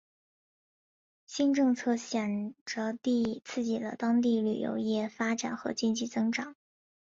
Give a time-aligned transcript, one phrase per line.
[1.27, 6.55] 新政策显着地刺激了当地旅游业发展和经济增长。